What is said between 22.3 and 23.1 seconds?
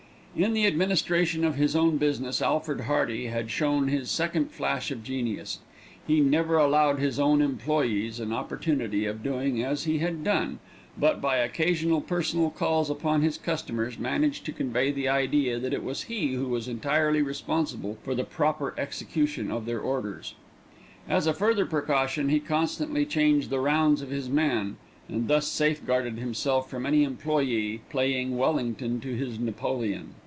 constantly